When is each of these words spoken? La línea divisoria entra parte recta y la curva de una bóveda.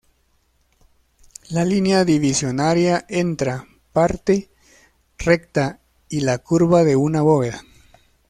La 1.51 1.63
línea 1.63 2.03
divisoria 2.03 3.05
entra 3.07 3.67
parte 3.93 4.49
recta 5.19 5.79
y 6.09 6.21
la 6.21 6.39
curva 6.39 6.83
de 6.83 6.95
una 6.95 7.21
bóveda. 7.21 7.61